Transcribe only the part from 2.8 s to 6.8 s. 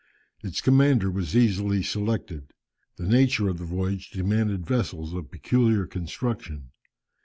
The nature of the voyage demanded vessels of peculiar construction.